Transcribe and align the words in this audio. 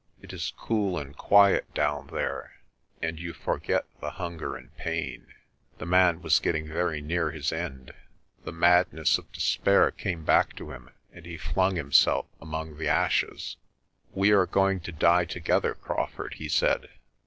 It 0.19 0.33
is 0.33 0.51
cool 0.57 0.97
and 0.97 1.15
quiet 1.15 1.71
down 1.75 2.07
there 2.07 2.53
and 3.03 3.19
you 3.19 3.33
forget 3.33 3.85
the 3.99 4.09
hunger 4.09 4.55
and 4.55 4.75
pain." 4.75 5.27
The 5.77 5.85
man 5.85 6.23
was 6.23 6.39
getting 6.39 6.67
very 6.67 7.01
near 7.01 7.29
his 7.29 7.51
end. 7.53 7.93
The 8.43 8.51
madness 8.51 9.19
of 9.19 9.31
despair 9.31 9.91
came 9.91 10.25
back 10.25 10.55
to 10.55 10.71
him 10.71 10.89
and 11.13 11.27
he 11.27 11.37
flung 11.37 11.75
himself 11.75 12.25
among 12.41 12.77
the 12.79 12.87
ashes. 12.87 13.57
"We 14.11 14.31
are 14.31 14.47
going 14.47 14.79
to 14.79 14.91
die 14.91 15.25
together, 15.25 15.75
Crawfurd," 15.75 16.33
he 16.39 16.49
said. 16.49 16.89